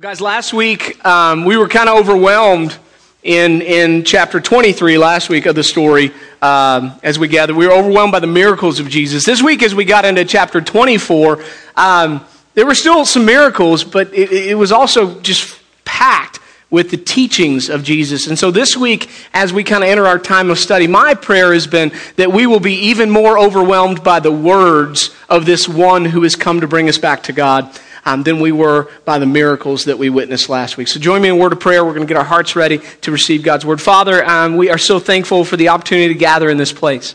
[0.00, 2.74] Guys, last week um, we were kind of overwhelmed
[3.22, 7.54] in, in chapter 23 last week of the story um, as we gathered.
[7.54, 9.26] We were overwhelmed by the miracles of Jesus.
[9.26, 11.44] This week, as we got into chapter 24,
[11.76, 12.24] um,
[12.54, 16.38] there were still some miracles, but it, it was also just packed
[16.70, 18.26] with the teachings of Jesus.
[18.26, 21.52] And so this week, as we kind of enter our time of study, my prayer
[21.52, 26.06] has been that we will be even more overwhelmed by the words of this one
[26.06, 27.70] who has come to bring us back to God
[28.04, 30.88] um, than we were by the miracles that we witnessed last week.
[30.88, 31.84] So join me in a word of prayer.
[31.84, 33.80] We're going to get our hearts ready to receive God's word.
[33.80, 37.14] Father, um, we are so thankful for the opportunity to gather in this place.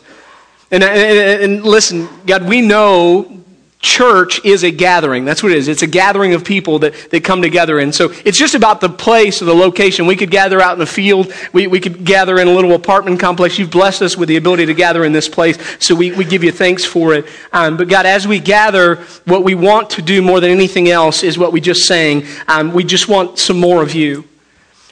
[0.70, 3.44] And, and, and listen, God, we know
[3.86, 5.24] church is a gathering.
[5.24, 5.68] That's what it is.
[5.68, 7.78] It's a gathering of people that, that come together.
[7.78, 10.06] And so it's just about the place or the location.
[10.06, 11.32] We could gather out in the field.
[11.52, 13.58] We, we could gather in a little apartment complex.
[13.58, 15.56] You've blessed us with the ability to gather in this place.
[15.78, 17.26] So we, we give you thanks for it.
[17.52, 21.22] Um, but God, as we gather, what we want to do more than anything else
[21.22, 22.26] is what we just sang.
[22.48, 24.24] Um, we just want some more of you.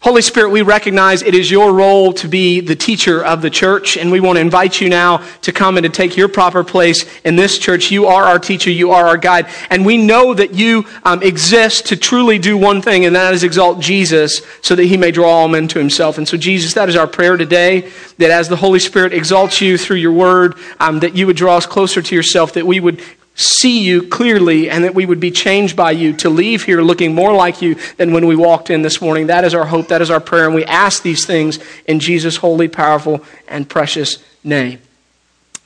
[0.05, 3.97] Holy Spirit, we recognize it is your role to be the teacher of the church,
[3.97, 7.07] and we want to invite you now to come and to take your proper place
[7.23, 7.91] in this church.
[7.91, 11.87] You are our teacher, you are our guide, and we know that you um, exist
[11.87, 15.31] to truly do one thing, and that is exalt Jesus so that he may draw
[15.31, 16.19] all men to himself.
[16.19, 19.79] And so, Jesus, that is our prayer today, that as the Holy Spirit exalts you
[19.79, 23.03] through your word, um, that you would draw us closer to yourself, that we would
[23.35, 27.15] see you clearly and that we would be changed by you to leave here looking
[27.15, 29.27] more like you than when we walked in this morning.
[29.27, 29.89] That is our hope.
[29.89, 30.47] That is our prayer.
[30.47, 34.81] And we ask these things in Jesus' holy, powerful, and precious name.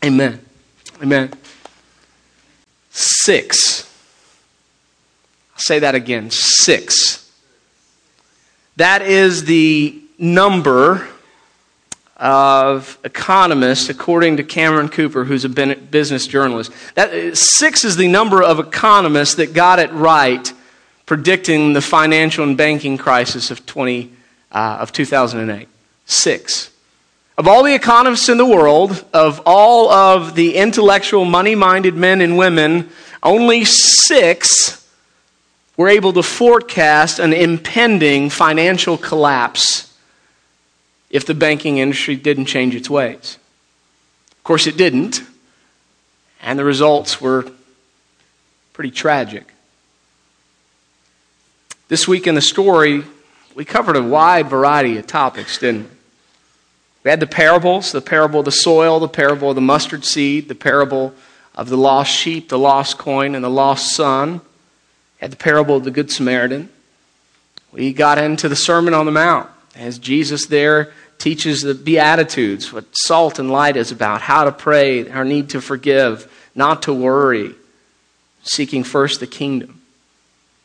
[0.05, 0.41] Amen.
[1.03, 1.33] Amen.
[2.91, 3.85] Six.
[5.55, 6.31] I'll say that again.
[6.31, 7.31] Six.
[8.77, 11.09] That is the number
[12.19, 16.73] of economists, according to Cameron Cooper, who's a business journalist.
[16.95, 20.53] That, six is the number of economists that got it right
[21.07, 24.13] predicting the financial and banking crisis of, 20,
[24.53, 25.69] uh, of 2008.
[26.05, 26.71] Six.
[27.39, 32.21] Of all the economists in the world, of all of the intellectual, money minded men
[32.21, 32.91] and women,
[33.23, 34.87] only six
[35.77, 39.88] were able to forecast an impending financial collapse
[41.11, 43.39] if the banking industry didn't change its ways.
[44.33, 45.23] Of course, it didn't,
[46.43, 47.51] and the results were
[48.73, 49.53] pretty tragic.
[51.89, 53.05] This week in the story,
[53.55, 55.91] we covered a wide variety of topics, didn't we?
[57.05, 60.49] We had the parables the parable of the soil, the parable of the mustard seed,
[60.49, 61.15] the parable
[61.55, 64.35] of the lost sheep, the lost coin, and the lost son.
[64.35, 66.69] We had the parable of the Good Samaritan.
[67.73, 72.85] We got into the Sermon on the Mount as Jesus there teaches the Beatitudes, what
[72.93, 77.55] salt and light is about, how to pray, our need to forgive, not to worry,
[78.43, 79.78] seeking first the kingdom.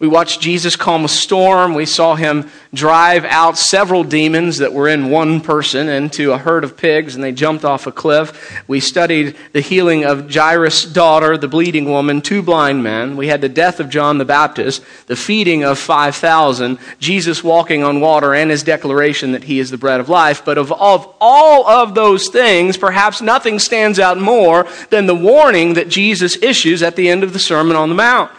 [0.04, 1.76] We watched Jesus calm a storm.
[1.76, 6.66] We saw him drive out several demons that were in one person into a herd
[6.66, 8.62] of pigs, and they jumped off a cliff.
[8.68, 13.16] We studied the healing of Jairus' daughter, the bleeding woman, two blind men.
[13.16, 18.02] We had the death of John the Baptist, the feeding of 5,000, Jesus walking on
[18.02, 20.44] water, and his declaration that he is the bread of life.
[20.44, 25.76] But of, of all of those things, perhaps nothing stands out more than the warning
[25.76, 28.30] that Jesus issues at the end of the Sermon on the Mount.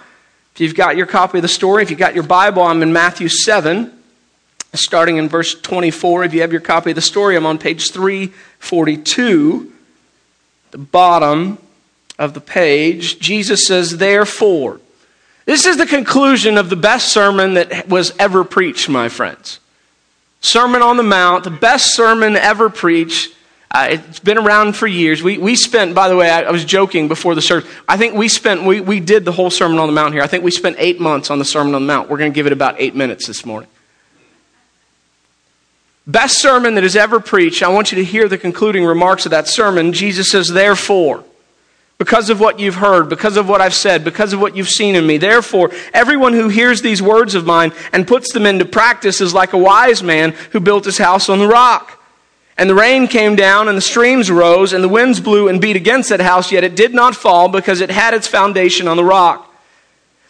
[0.55, 2.93] If you've got your copy of the story, if you've got your Bible, I'm in
[2.93, 3.93] Matthew 7,
[4.75, 6.23] starting in verse 24.
[6.23, 9.73] If you have your copy of the story, I'm on page 342,
[10.71, 11.59] the bottom
[12.21, 13.19] of the page.
[13.19, 14.81] Jesus says, Therefore,
[15.45, 19.59] this is the conclusion of the best sermon that was ever preached, my friends.
[20.41, 23.35] Sermon on the Mount, the best sermon ever preached.
[23.75, 25.21] Uh, it's been around for years.
[25.21, 27.69] We, we spent, by the way, I, I, was joking before the service.
[27.89, 30.23] I think we spent, we, we did the whole Sermon on the Mount here.
[30.23, 32.09] I think we spent eight months on the Sermon on the Mount.
[32.09, 33.69] We're going to give it about eight minutes this morning.
[36.07, 37.65] Best sermon that is ever preached.
[37.65, 39.93] I want you to hear the concluding remarks of that sermon.
[39.93, 41.25] Jesus says, Therefore,
[41.99, 44.95] because of what you've heard, because of what I've said, because of what you've seen
[44.95, 45.19] in me.
[45.19, 49.53] Therefore, everyone who hears these words of mine and puts them into practice is like
[49.53, 51.94] a wise man who built his house on the rock.
[52.57, 55.77] And the rain came down, and the streams rose, and the winds blew and beat
[55.77, 59.05] against that house, yet it did not fall because it had its foundation on the
[59.05, 59.53] rock.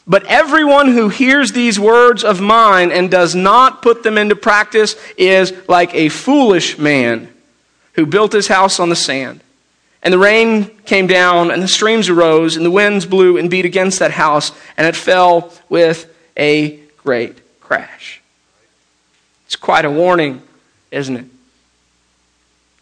[0.07, 4.97] But everyone who hears these words of mine and does not put them into practice
[5.17, 7.29] is like a foolish man
[7.95, 9.41] who built his house on the sand.
[10.03, 13.65] And the rain came down, and the streams arose, and the winds blew and beat
[13.65, 18.21] against that house, and it fell with a great crash.
[19.47, 20.43] It's quite a warning,
[20.91, 21.25] isn't it?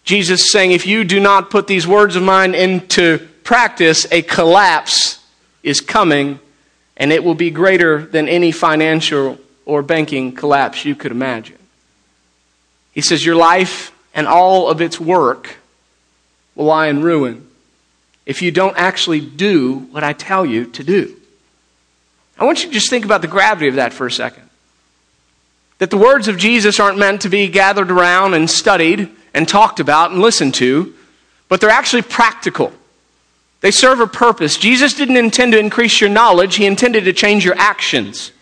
[0.04, 5.24] Jesus saying, if you do not put these words of mine into practice, a collapse
[5.62, 6.40] is coming,
[6.96, 11.58] and it will be greater than any financial or banking collapse you could imagine.
[12.92, 15.56] He says, Your life and all of its work
[16.54, 17.48] will lie in ruin
[18.26, 21.16] if you don't actually do what I tell you to do.
[22.38, 24.48] I want you to just think about the gravity of that for a second.
[25.78, 29.80] That the words of Jesus aren't meant to be gathered around and studied and talked
[29.80, 30.94] about and listened to,
[31.48, 32.72] but they're actually practical.
[33.60, 34.56] They serve a purpose.
[34.56, 38.32] Jesus didn't intend to increase your knowledge, He intended to change your actions.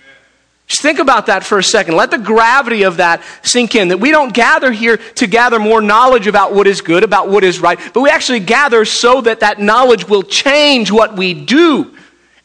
[0.66, 1.96] Just think about that for a second.
[1.96, 3.88] Let the gravity of that sink in.
[3.88, 7.42] That we don't gather here to gather more knowledge about what is good, about what
[7.42, 11.96] is right, but we actually gather so that that knowledge will change what we do.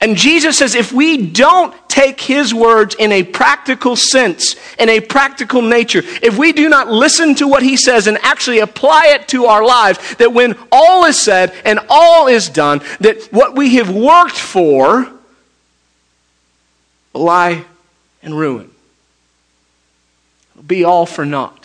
[0.02, 5.00] And Jesus says if we don't take his words in a practical sense, in a
[5.00, 9.28] practical nature, if we do not listen to what he says and actually apply it
[9.30, 13.76] to our lives, that when all is said and all is done, that what we
[13.76, 15.10] have worked for
[17.14, 17.64] will lie
[18.22, 18.70] and ruin.
[20.54, 21.65] It'll be all for naught.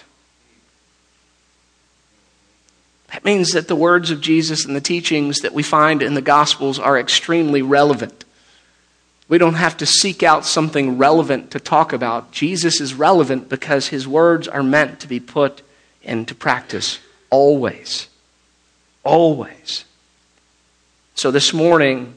[3.12, 6.22] That means that the words of Jesus and the teachings that we find in the
[6.22, 8.24] Gospels are extremely relevant.
[9.28, 12.32] We don't have to seek out something relevant to talk about.
[12.32, 15.62] Jesus is relevant because his words are meant to be put
[16.02, 16.98] into practice
[17.30, 18.08] always.
[19.04, 19.84] Always.
[21.14, 22.14] So this morning,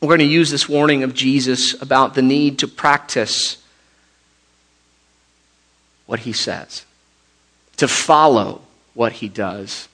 [0.00, 3.62] we're going to use this warning of Jesus about the need to practice
[6.06, 6.84] what he says,
[7.76, 8.62] to follow
[8.94, 9.88] what he does.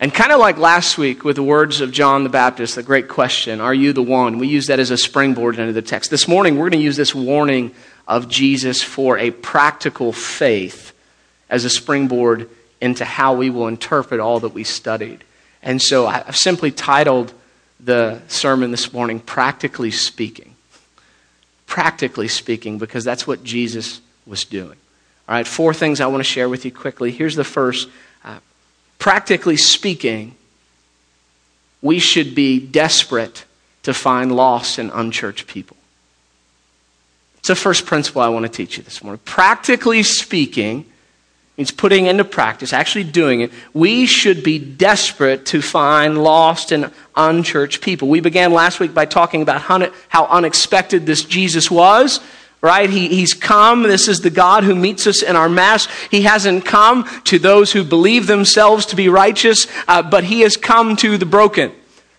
[0.00, 3.08] And kind of like last week with the words of John the Baptist, the great
[3.08, 4.38] question, Are you the one?
[4.38, 6.10] We use that as a springboard into the text.
[6.10, 7.74] This morning, we're going to use this warning
[8.06, 10.92] of Jesus for a practical faith
[11.50, 12.48] as a springboard
[12.80, 15.24] into how we will interpret all that we studied.
[15.64, 17.32] And so I've simply titled
[17.80, 20.54] the sermon this morning, Practically Speaking.
[21.66, 24.78] Practically Speaking, because that's what Jesus was doing.
[25.28, 27.10] All right, four things I want to share with you quickly.
[27.10, 27.88] Here's the first.
[28.24, 28.38] Uh,
[28.98, 30.34] practically speaking,
[31.80, 33.44] we should be desperate
[33.84, 35.76] to find lost and unchurched people.
[37.38, 39.20] It's the first principle I want to teach you this morning.
[39.24, 40.84] Practically speaking,
[41.56, 43.52] means putting into practice, actually doing it.
[43.74, 48.08] We should be desperate to find lost and unchurched people.
[48.08, 52.20] We began last week by talking about how unexpected this Jesus was
[52.60, 52.90] right?
[52.90, 53.82] He, he's come.
[53.82, 55.86] This is the God who meets us in our mess.
[56.10, 60.56] He hasn't come to those who believe themselves to be righteous, uh, but he has
[60.56, 61.72] come to the broken.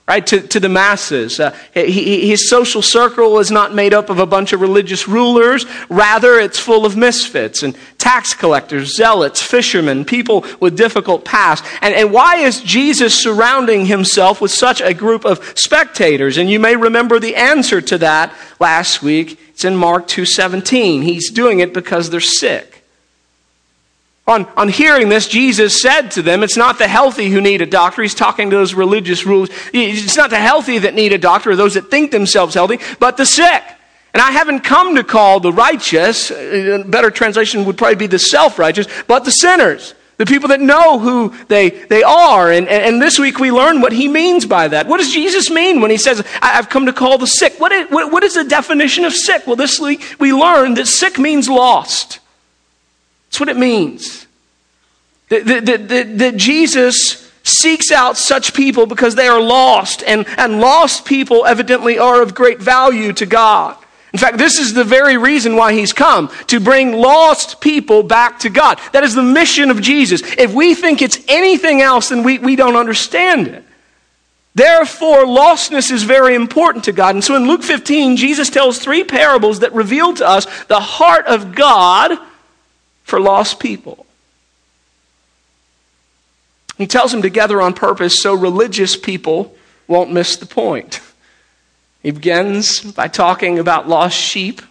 [0.10, 1.40] Right, to, to the masses.
[1.40, 5.68] Uh, he, his social circle is not made up of a bunch of religious rulers.
[5.88, 11.64] Rather, it's full of misfits and tax collectors, zealots, fishermen, people with difficult past.
[11.82, 16.38] And, and why is Jesus surrounding himself with such a group of spectators?
[16.38, 21.04] And you may remember the answer to that last week it's in Mark 2:17.
[21.04, 22.69] He's doing it because they're sick.
[24.30, 27.66] On, on hearing this, Jesus said to them, It's not the healthy who need a
[27.66, 28.04] doctor.
[28.04, 29.50] He's talking to those religious rulers.
[29.74, 33.18] It's not the healthy that need a doctor, or those that think themselves healthy, but
[33.18, 33.64] the sick.
[34.14, 38.06] And I haven't come to call the righteous, uh, a better translation would probably be
[38.06, 42.52] the self righteous, but the sinners the people that know who they, they are.
[42.52, 44.86] And, and this week we learn what he means by that.
[44.86, 47.58] What does Jesus mean when he says, I've come to call the sick?
[47.58, 49.48] What is, what is the definition of sick?
[49.48, 52.20] Well, this week we learn that sick means lost.
[53.30, 54.28] That's what it means.
[55.30, 60.60] That, that, that, that Jesus seeks out such people because they are lost, and, and
[60.60, 63.78] lost people evidently are of great value to God.
[64.12, 68.40] In fact, this is the very reason why he's come to bring lost people back
[68.40, 68.80] to God.
[68.92, 70.22] That is the mission of Jesus.
[70.38, 73.64] If we think it's anything else, then we, we don't understand it.
[74.56, 77.14] Therefore, lostness is very important to God.
[77.14, 81.28] And so in Luke 15, Jesus tells three parables that reveal to us the heart
[81.28, 82.18] of God
[83.04, 84.08] for lost people.
[86.80, 89.54] He tells them together on purpose so religious people
[89.86, 91.02] won't miss the point.
[92.02, 94.62] He begins by talking about lost sheep.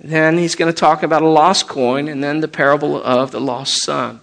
[0.00, 3.40] Then he's going to talk about a lost coin, and then the parable of the
[3.40, 4.18] lost son.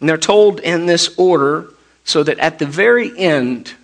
[0.00, 1.68] And they're told in this order
[2.04, 3.74] so that at the very end,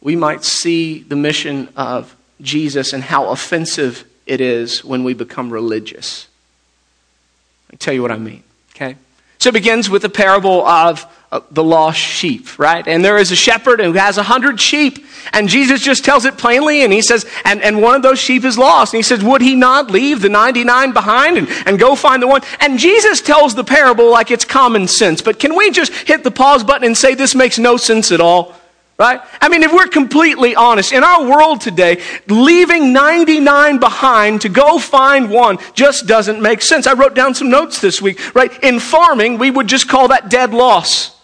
[0.00, 5.50] we might see the mission of Jesus and how offensive it is when we become
[5.50, 6.26] religious.
[7.70, 8.42] Me tell you what I mean,
[8.74, 8.96] okay?
[9.44, 12.88] So it begins with the parable of uh, the lost sheep, right?
[12.88, 16.38] And there is a shepherd who has a hundred sheep, and Jesus just tells it
[16.38, 18.94] plainly, and he says, and, and one of those sheep is lost.
[18.94, 22.26] And he says, Would he not leave the 99 behind and, and go find the
[22.26, 22.40] one?
[22.58, 25.20] And Jesus tells the parable like it's common sense.
[25.20, 28.22] But can we just hit the pause button and say this makes no sense at
[28.22, 28.54] all?
[28.96, 29.20] Right?
[29.40, 34.78] I mean, if we're completely honest, in our world today, leaving 99 behind to go
[34.78, 36.86] find one just doesn't make sense.
[36.86, 38.52] I wrote down some notes this week, right?
[38.62, 41.20] In farming, we would just call that dead loss,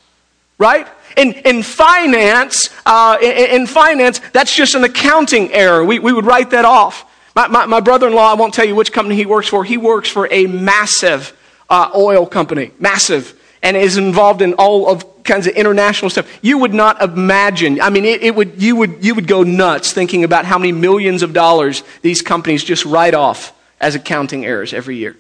[0.59, 0.89] right?
[1.17, 5.85] In, in finance, uh, in, in, finance, that's just an accounting error.
[5.85, 7.05] We, we would write that off.
[7.37, 9.63] My, my, my brother-in-law, I won't tell you which company he works for.
[9.63, 11.37] He works for a massive
[11.69, 16.39] uh, oil company, massive, and is involved in all of kinds of international stuff.
[16.43, 17.81] You would not imagine.
[17.81, 20.73] I mean, it, it, would, you, would, you would go nuts thinking about how many
[20.73, 25.17] millions of dollars these companies just write off as accounting errors every year.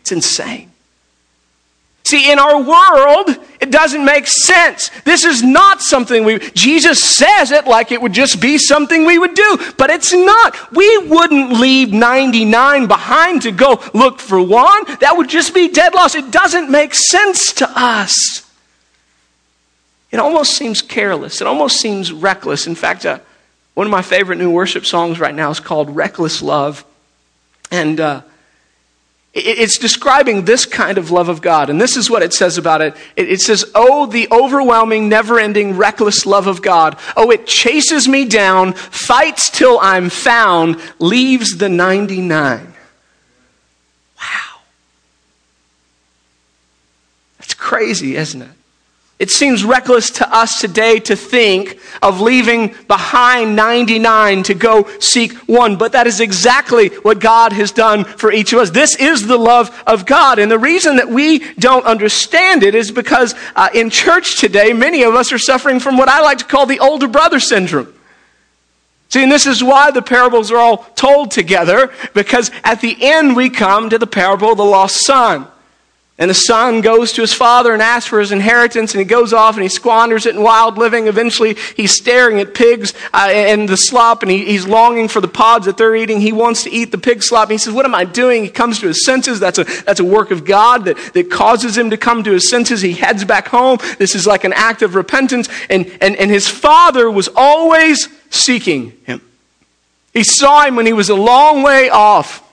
[0.00, 0.69] It's insane.
[2.10, 4.90] See, in our world, it doesn't make sense.
[5.04, 9.16] This is not something we, Jesus says it like it would just be something we
[9.16, 10.72] would do, but it's not.
[10.72, 14.86] We wouldn't leave 99 behind to go look for one.
[14.98, 16.16] That would just be dead loss.
[16.16, 18.44] It doesn't make sense to us.
[20.10, 21.40] It almost seems careless.
[21.40, 22.66] It almost seems reckless.
[22.66, 23.20] In fact, uh,
[23.74, 26.84] one of my favorite new worship songs right now is called Reckless Love.
[27.70, 28.22] And, uh,
[29.32, 31.70] it's describing this kind of love of God.
[31.70, 32.96] And this is what it says about it.
[33.16, 36.98] It says, Oh, the overwhelming, never ending, reckless love of God.
[37.16, 42.74] Oh, it chases me down, fights till I'm found, leaves the 99.
[44.16, 44.60] Wow.
[47.38, 48.59] That's crazy, isn't it?
[49.20, 55.34] It seems reckless to us today to think of leaving behind 99 to go seek
[55.46, 58.70] one, but that is exactly what God has done for each of us.
[58.70, 60.38] This is the love of God.
[60.38, 65.02] And the reason that we don't understand it is because uh, in church today, many
[65.02, 67.92] of us are suffering from what I like to call the older brother syndrome.
[69.10, 73.36] See, and this is why the parables are all told together, because at the end
[73.36, 75.46] we come to the parable of the lost son.
[76.20, 79.32] And the son goes to his father and asks for his inheritance, and he goes
[79.32, 81.06] off and he squanders it in wild living.
[81.06, 85.28] Eventually, he's staring at pigs uh, and the slop, and he, he's longing for the
[85.28, 86.20] pods that they're eating.
[86.20, 87.44] He wants to eat the pig slop.
[87.44, 88.44] And he says, What am I doing?
[88.44, 89.40] He comes to his senses.
[89.40, 92.50] That's a, that's a work of God that, that causes him to come to his
[92.50, 92.82] senses.
[92.82, 93.78] He heads back home.
[93.98, 95.48] This is like an act of repentance.
[95.70, 99.22] And, and, and his father was always seeking him.
[100.12, 102.46] He saw him when he was a long way off.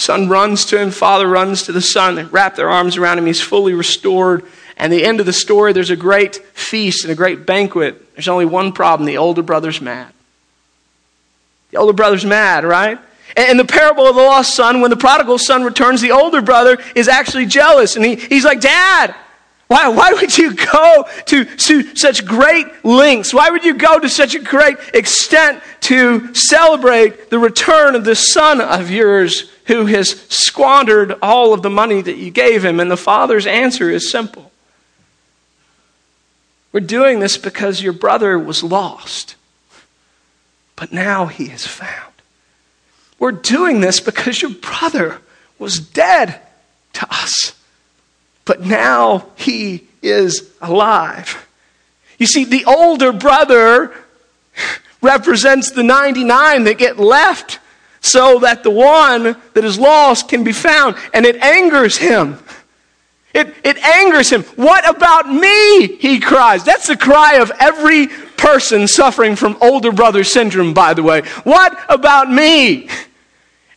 [0.00, 2.14] Son runs to him, father runs to the son.
[2.14, 3.26] They wrap their arms around him.
[3.26, 4.46] He's fully restored.
[4.78, 8.14] And the end of the story, there's a great feast and a great banquet.
[8.14, 10.10] There's only one problem the older brother's mad.
[11.70, 12.98] The older brother's mad, right?
[13.36, 16.78] And the parable of the lost son, when the prodigal son returns, the older brother
[16.94, 17.94] is actually jealous.
[17.94, 19.14] And he, he's like, Dad,
[19.70, 23.32] why, why would you go to, to such great lengths?
[23.32, 28.32] Why would you go to such a great extent to celebrate the return of this
[28.32, 32.80] son of yours who has squandered all of the money that you gave him?
[32.80, 34.50] And the father's answer is simple
[36.72, 39.36] We're doing this because your brother was lost,
[40.74, 42.12] but now he is found.
[43.20, 45.20] We're doing this because your brother
[45.60, 46.40] was dead
[46.94, 47.54] to us
[48.50, 51.46] but now he is alive.
[52.18, 53.94] You see, the older brother
[55.00, 57.60] represents the 99 that get left
[58.00, 60.96] so that the one that is lost can be found.
[61.14, 62.40] And it angers him.
[63.32, 64.42] It, it angers him.
[64.56, 65.86] What about me?
[65.98, 66.64] He cries.
[66.64, 71.20] That's the cry of every person suffering from older brother syndrome, by the way.
[71.44, 72.88] What about me?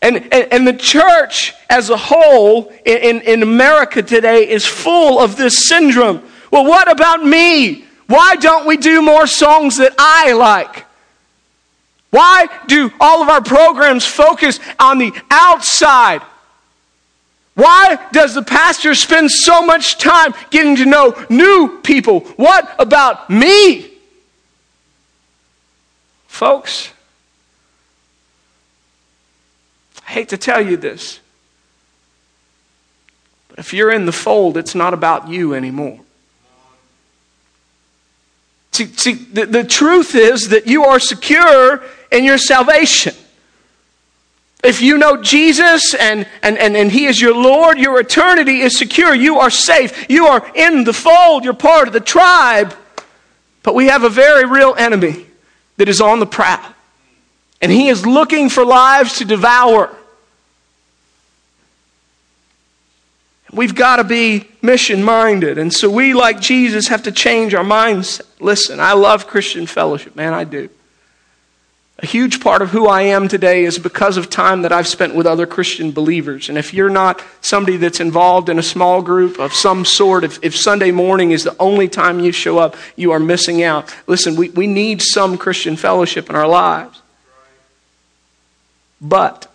[0.03, 5.37] And, and, and, the church as a whole in, in America today is full of
[5.37, 6.21] this syndrome.
[6.51, 7.85] Well, what about me?
[8.07, 10.85] Why don't we do more songs that I like?
[12.09, 16.21] Why do all of our programs focus on the outside?
[17.55, 22.19] Why does the pastor spend so much time getting to know new people?
[22.35, 23.89] What about me?
[26.27, 26.92] Folks,
[30.13, 31.19] Hate to tell you this,
[33.47, 35.99] but if you're in the fold, it's not about you anymore.
[38.73, 43.15] See, see the, the truth is that you are secure in your salvation.
[44.63, 48.77] If you know Jesus and, and, and, and He is your Lord, your eternity is
[48.77, 49.15] secure.
[49.15, 50.07] You are safe.
[50.11, 51.43] You are in the fold.
[51.43, 52.75] You're part of the tribe.
[53.63, 55.25] But we have a very real enemy
[55.77, 56.61] that is on the prowl.
[57.63, 59.89] And he is looking for lives to devour.
[63.53, 65.57] We've got to be mission minded.
[65.57, 68.21] And so we, like Jesus, have to change our mindset.
[68.39, 70.69] Listen, I love Christian fellowship, man, I do.
[71.99, 75.13] A huge part of who I am today is because of time that I've spent
[75.13, 76.49] with other Christian believers.
[76.49, 80.43] And if you're not somebody that's involved in a small group of some sort, if,
[80.43, 83.95] if Sunday morning is the only time you show up, you are missing out.
[84.07, 86.99] Listen, we, we need some Christian fellowship in our lives.
[88.99, 89.52] But,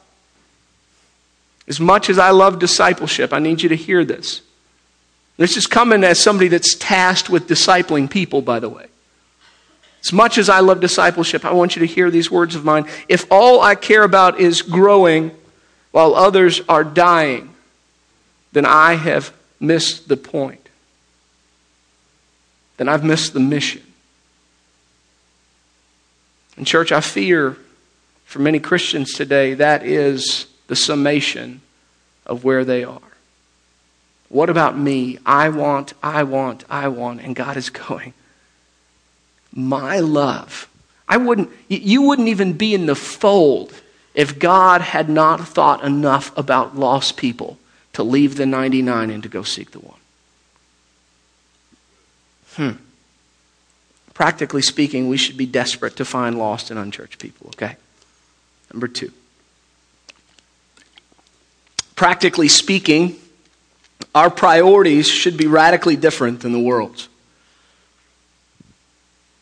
[1.68, 4.40] as much as I love discipleship, I need you to hear this.
[5.36, 8.86] This is coming as somebody that's tasked with discipling people, by the way.
[10.02, 12.86] As much as I love discipleship, I want you to hear these words of mine.
[13.08, 15.32] If all I care about is growing
[15.90, 17.54] while others are dying,
[18.52, 20.68] then I have missed the point.
[22.78, 23.82] Then I've missed the mission.
[26.56, 27.56] And, church, I fear
[28.24, 31.60] for many Christians today that is the summation
[32.24, 33.00] of where they are.
[34.28, 35.18] What about me?
[35.26, 37.20] I want, I want, I want.
[37.20, 38.14] And God is going,
[39.52, 40.68] my love.
[41.08, 43.72] I wouldn't, you wouldn't even be in the fold
[44.14, 47.58] if God had not thought enough about lost people
[47.94, 49.98] to leave the 99 and to go seek the one.
[52.56, 52.82] Hmm.
[54.12, 57.76] Practically speaking, we should be desperate to find lost and unchurched people, okay?
[58.72, 59.12] Number two.
[61.98, 63.16] Practically speaking,
[64.14, 67.08] our priorities should be radically different than the world's.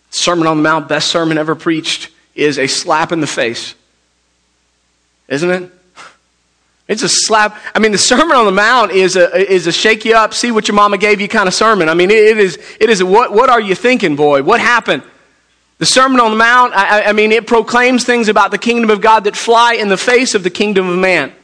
[0.09, 3.75] Sermon on the Mount, best sermon ever preached, is a slap in the face.
[5.29, 5.71] Isn't it?
[6.89, 7.61] It's a slap.
[7.75, 10.51] I mean, the Sermon on the Mount is a, is a shake you up, see
[10.51, 11.91] what your mama gave you kind of sermon.
[11.91, 14.43] I mean, it is, it is a, what, what are you thinking, boy?
[14.43, 15.03] What happened?
[15.77, 19.03] The Sermon on the Mount, I, I mean, it proclaims things about the kingdom of
[19.03, 21.35] God that fly in the face of the kingdom of man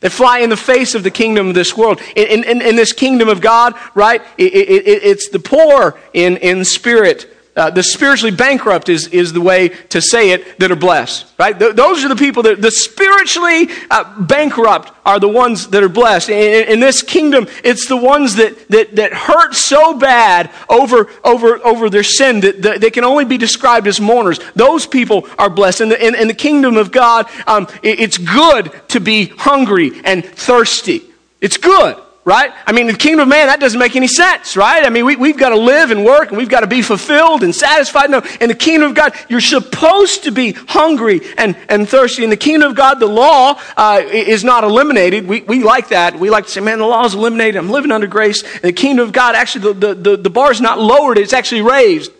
[0.00, 2.00] that fly in the face of the kingdom of this world.
[2.14, 6.64] In, in, in this kingdom of God, right, it, it, it's the poor in, in
[6.64, 11.28] spirit uh, the spiritually bankrupt is, is the way to say it that are blessed
[11.38, 11.58] right?
[11.58, 15.88] Th- those are the people that the spiritually uh, bankrupt are the ones that are
[15.88, 16.28] blessed.
[16.28, 21.64] In, in, this kingdom it's the ones that, that, that hurt so bad over, over,
[21.64, 24.40] over their sin that, that they can only be described as mourners.
[24.54, 25.82] Those people are blessed.
[25.82, 29.92] In the, in, in the kingdom of god um, it, it's good to be hungry
[30.04, 31.02] and thirsty.
[31.40, 31.96] It's good
[32.28, 32.52] right?
[32.66, 34.84] I mean, the kingdom of man, that doesn't make any sense, right?
[34.84, 37.42] I mean, we, we've got to live and work and we've got to be fulfilled
[37.42, 38.10] and satisfied.
[38.10, 42.24] No, in the kingdom of God, you're supposed to be hungry and, and thirsty.
[42.24, 45.26] In the kingdom of God, the law uh, is not eliminated.
[45.26, 46.18] We, we like that.
[46.18, 47.56] We like to say, man, the law is eliminated.
[47.56, 48.42] I'm living under grace.
[48.42, 51.32] In the kingdom of God, actually, the, the, the, the bar is not lowered, it's
[51.32, 52.12] actually raised.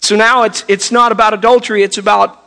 [0.00, 2.45] So now it's, it's not about adultery, it's about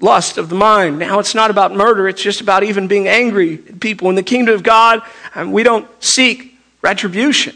[0.00, 0.98] lust of the mind.
[0.98, 4.08] Now it's not about murder, it's just about even being angry at people.
[4.08, 5.02] In the kingdom of God,
[5.34, 7.54] um, we don't seek retribution.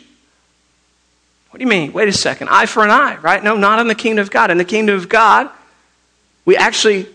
[1.51, 1.93] What do you mean?
[1.93, 2.49] Wait a second.
[2.51, 3.43] Eye for an eye, right?
[3.43, 4.51] No, not in the kingdom of God.
[4.51, 5.49] In the kingdom of God,
[6.45, 7.07] we actually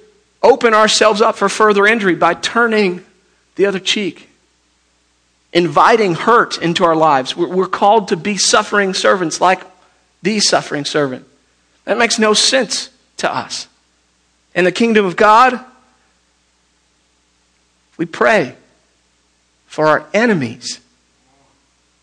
[0.41, 3.05] open ourselves up for further injury by turning
[3.55, 4.29] the other cheek,
[5.51, 7.35] inviting hurt into our lives.
[7.35, 9.61] We're called to be suffering servants like
[10.21, 11.27] the suffering servant.
[11.83, 13.67] That makes no sense to us.
[14.55, 15.59] In the kingdom of God,
[17.97, 18.55] we pray
[19.67, 20.79] for our enemies.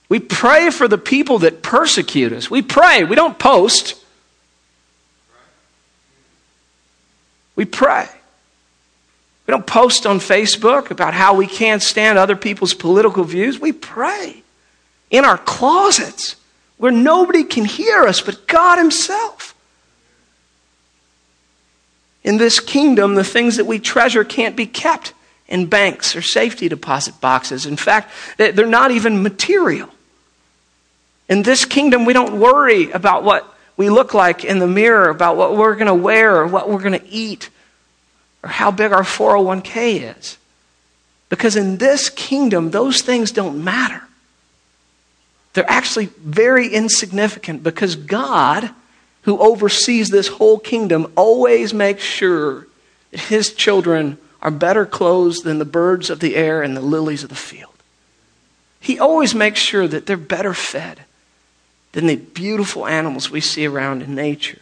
[0.09, 2.51] We pray for the people that persecute us.
[2.51, 3.05] We pray.
[3.05, 3.97] We don't post.
[7.57, 8.09] We pray.
[9.47, 13.61] We don't post on Facebook about how we can't stand other people's political views.
[13.61, 14.43] We pray
[15.11, 16.37] in our closets
[16.77, 19.36] where nobody can hear us but God Himself.
[22.27, 25.15] In this kingdom, the things that we treasure can't be kept
[25.47, 27.67] in banks or safety deposit boxes.
[27.67, 29.89] In fact, they're not even material.
[31.29, 35.37] In this kingdom, we don't worry about what we look like in the mirror, about
[35.37, 37.49] what we're going to wear or what we're going to eat
[38.43, 40.37] or how big our 401k is.
[41.29, 44.03] Because in this kingdom, those things don't matter.
[45.53, 48.71] They're actually very insignificant because God
[49.27, 52.69] who oversees this whole kingdom, always makes sure
[53.11, 57.25] that his children are better clothed than the birds of the air and the lilies
[57.25, 57.75] of the field.
[58.79, 61.01] He always makes sure that they're better fed
[61.91, 64.61] than the beautiful animals we see around in nature.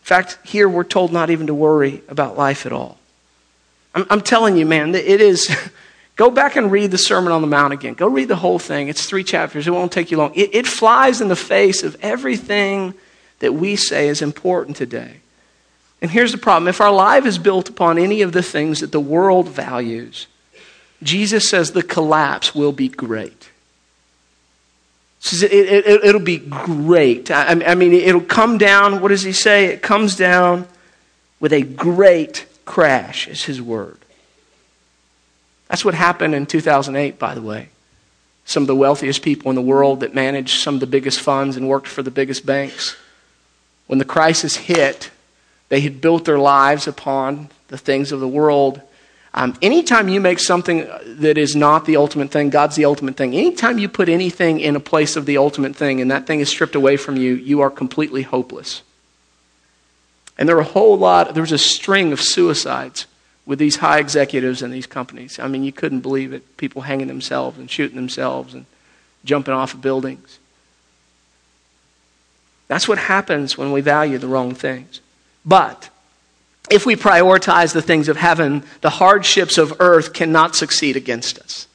[0.00, 2.98] In fact, here we're told not even to worry about life at all.
[3.94, 5.56] I'm, I'm telling you, man, it is.
[6.20, 7.94] Go back and read the Sermon on the Mount again.
[7.94, 8.88] Go read the whole thing.
[8.88, 9.66] It's three chapters.
[9.66, 10.34] It won't take you long.
[10.34, 12.92] It, it flies in the face of everything
[13.38, 15.20] that we say is important today.
[16.02, 18.92] And here's the problem if our life is built upon any of the things that
[18.92, 20.26] the world values,
[21.02, 23.48] Jesus says the collapse will be great.
[25.20, 27.30] says it, it, it'll be great.
[27.30, 29.00] I, I mean, it'll come down.
[29.00, 29.68] What does he say?
[29.68, 30.68] It comes down
[31.40, 33.99] with a great crash, is his word.
[35.70, 37.70] That's what happened in 2008, by the way.
[38.44, 41.56] Some of the wealthiest people in the world that managed some of the biggest funds
[41.56, 42.94] and worked for the biggest banks.
[43.86, 45.10] When the crisis hit,
[45.70, 48.82] they had built their lives upon the things of the world
[49.32, 53.34] um, anytime you make something that is not the ultimate thing, God's the ultimate thing.
[53.34, 56.48] Anytime you put anything in a place of the ultimate thing and that thing is
[56.48, 58.82] stripped away from you, you are completely hopeless.
[60.36, 63.06] And there are a whole lot, there was a string of suicides
[63.50, 65.40] with these high executives in these companies.
[65.40, 66.56] I mean, you couldn't believe it.
[66.56, 68.64] People hanging themselves and shooting themselves and
[69.24, 70.38] jumping off of buildings.
[72.68, 75.00] That's what happens when we value the wrong things.
[75.44, 75.90] But
[76.70, 81.66] if we prioritize the things of heaven, the hardships of earth cannot succeed against us.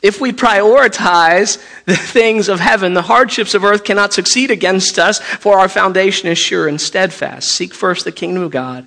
[0.00, 5.18] If we prioritize the things of heaven, the hardships of earth cannot succeed against us,
[5.18, 7.48] for our foundation is sure and steadfast.
[7.48, 8.86] Seek first the kingdom of God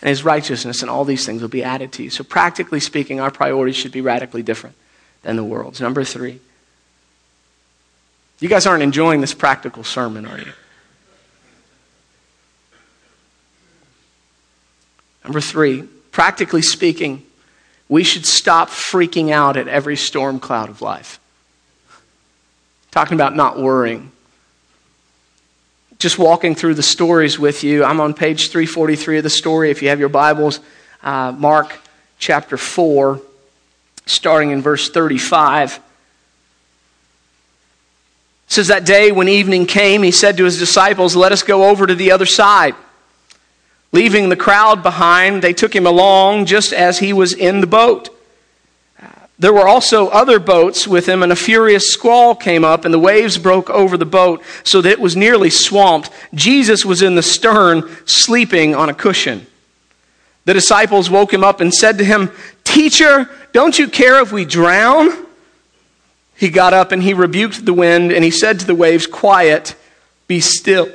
[0.00, 2.10] and his righteousness, and all these things will be added to you.
[2.10, 4.76] So, practically speaking, our priorities should be radically different
[5.22, 5.80] than the world's.
[5.80, 6.40] Number three.
[8.40, 10.52] You guys aren't enjoying this practical sermon, are you?
[15.24, 15.82] Number three,
[16.12, 17.24] practically speaking,
[17.88, 21.18] we should stop freaking out at every storm cloud of life.
[22.90, 24.12] Talking about not worrying.
[25.98, 27.82] Just walking through the stories with you.
[27.82, 29.70] I'm on page 343 of the story.
[29.72, 30.60] If you have your Bibles,
[31.02, 31.76] uh, Mark
[32.20, 33.20] chapter 4,
[34.06, 35.76] starting in verse 35.
[35.76, 35.82] It
[38.46, 41.84] says that day when evening came, he said to his disciples, Let us go over
[41.84, 42.76] to the other side.
[43.90, 48.10] Leaving the crowd behind, they took him along just as he was in the boat.
[49.40, 52.98] There were also other boats with him, and a furious squall came up, and the
[52.98, 56.10] waves broke over the boat so that it was nearly swamped.
[56.34, 59.46] Jesus was in the stern, sleeping on a cushion.
[60.44, 62.32] The disciples woke him up and said to him,
[62.64, 65.26] Teacher, don't you care if we drown?
[66.34, 69.76] He got up and he rebuked the wind, and he said to the waves, Quiet,
[70.26, 70.90] be still.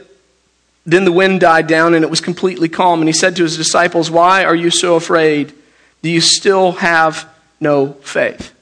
[0.86, 2.99] Then the wind died down and it was completely calm.
[2.99, 5.53] And he said to his disciples, Why are you so afraid?
[6.01, 7.33] Do you still have
[7.63, 8.54] no faith?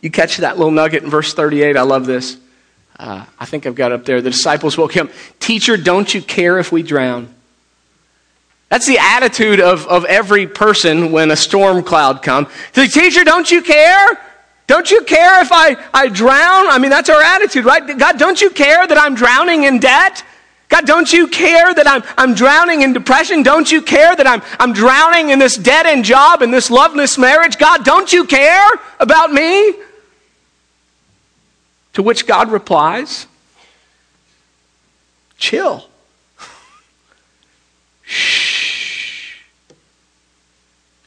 [0.00, 1.76] You catch that little nugget in verse 38.
[1.76, 2.36] I love this.
[2.98, 4.20] Uh, I think I've got up there.
[4.20, 5.10] The disciples woke him.
[5.38, 7.32] Teacher, don't you care if we drown?
[8.68, 12.48] That's the attitude of, of every person when a storm cloud comes.
[12.72, 14.18] The Teacher, don't you care?
[14.66, 16.68] Don't you care if I, I drown?
[16.68, 17.98] I mean, that's our attitude, right?
[17.98, 20.24] God, don't you care that I'm drowning in debt?
[20.72, 23.42] God, don't you care that I'm, I'm drowning in depression?
[23.42, 27.18] Don't you care that I'm, I'm drowning in this dead end job and this loveless
[27.18, 27.58] marriage?
[27.58, 29.74] God, don't you care about me?
[31.92, 33.26] To which God replies,
[35.36, 35.86] chill.
[38.04, 39.36] Shh.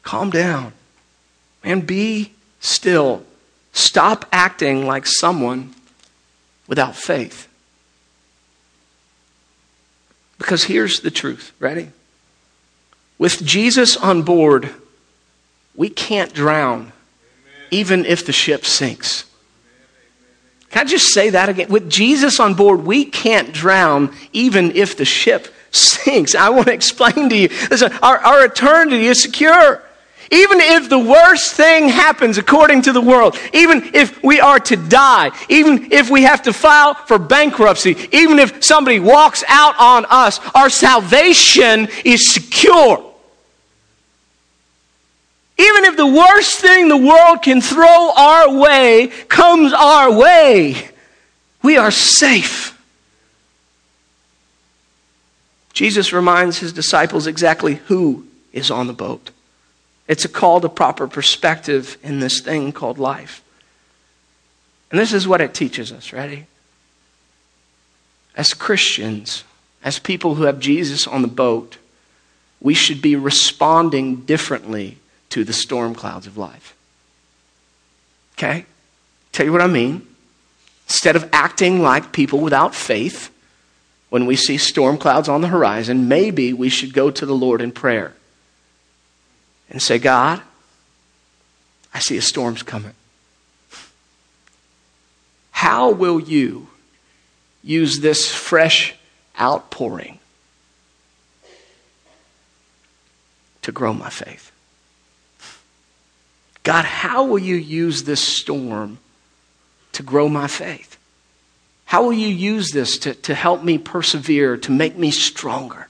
[0.04, 0.74] Calm down.
[1.64, 3.26] And be still.
[3.74, 5.74] Stop acting like someone
[6.68, 7.48] without faith.
[10.46, 11.54] Because here's the truth.
[11.58, 11.90] Ready?
[13.18, 14.70] With Jesus on board,
[15.74, 16.92] we can't drown,
[17.72, 19.26] even if the ship sinks.
[20.70, 21.70] Can I just say that again?
[21.70, 26.36] With Jesus on board, we can't drown, even if the ship sinks.
[26.36, 27.50] I want to explain to you.
[27.72, 29.82] Listen, our, our eternity is secure.
[30.32, 34.76] Even if the worst thing happens according to the world, even if we are to
[34.76, 40.06] die, even if we have to file for bankruptcy, even if somebody walks out on
[40.10, 43.14] us, our salvation is secure.
[45.58, 50.90] Even if the worst thing the world can throw our way comes our way,
[51.62, 52.78] we are safe.
[55.72, 59.30] Jesus reminds his disciples exactly who is on the boat.
[60.08, 63.44] It's a call to proper perspective in this thing called life.
[64.92, 66.46] And this is what it teaches us, ready?
[68.36, 69.44] As Christians,
[69.84, 71.78] as people who have Jesus on the boat,
[72.62, 74.98] we should be responding differently
[75.30, 76.76] to the storm clouds of life.
[78.38, 78.66] Okay?
[79.32, 80.06] Tell you what I mean.
[80.88, 83.32] Instead of acting like people without faith
[84.10, 87.60] when we see storm clouds on the horizon, maybe we should go to the Lord
[87.60, 88.14] in prayer
[89.70, 90.42] and say, God,
[91.94, 92.94] I see a storm's coming.
[95.52, 96.68] How will you
[97.64, 98.96] use this fresh
[99.40, 100.20] outpouring
[103.62, 104.52] to grow my faith?
[106.64, 108.98] God, how will you use this storm
[109.94, 110.98] to grow my faith?
[111.86, 115.88] How will you use this to, to help me persevere, to make me stronger,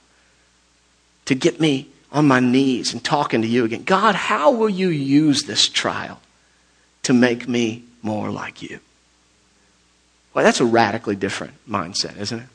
[1.26, 3.84] to get me on my knees and talking to you again?
[3.84, 6.22] God, how will you use this trial
[7.04, 8.80] to make me more like you?
[10.34, 12.48] Well, that's a radically different mindset, isn't it?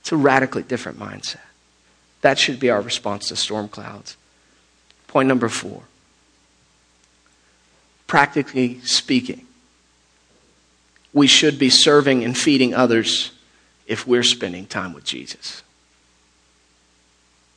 [0.00, 1.40] It's a radically different mindset.
[2.22, 4.16] That should be our response to storm clouds.
[5.06, 5.82] Point number four
[8.06, 9.46] practically speaking,
[11.14, 13.32] we should be serving and feeding others
[13.86, 15.62] if we're spending time with Jesus.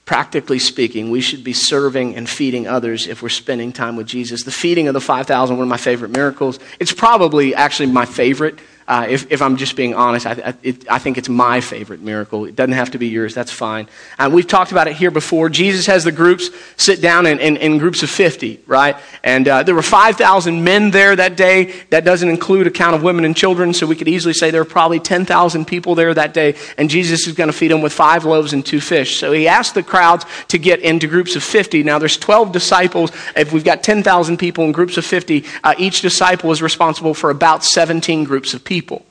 [0.06, 4.44] Practically speaking, we should be serving and feeding others if we're spending time with Jesus.
[4.44, 6.60] The feeding of the 5,000, one of my favorite miracles.
[6.80, 10.88] It's probably actually my favorite uh, if, if, I'm just being honest, I, I, it,
[10.92, 12.46] I, think it's my favorite miracle.
[12.46, 13.90] It doesn't have to be yours, that's fine.
[14.20, 15.50] Uh, we've talked about it here before.
[15.50, 18.96] Jesus has the groups sit down in, in, in groups of 50, right?
[19.24, 21.74] And uh, there were 5,000 men there that day.
[21.90, 24.62] That doesn't include a count of women and children, so we could easily say there
[24.62, 26.54] were probably 10,000 people there that day.
[26.78, 29.20] And Jesus is going to feed them with five loaves and two fish.
[29.20, 31.82] So he asked the crowds to get into groups of 50.
[31.82, 33.12] Now there's 12 disciples.
[33.36, 37.32] If we've got 10,000 people in groups of 50, uh, each disciple is responsible for
[37.32, 39.06] about 17 groups of people people.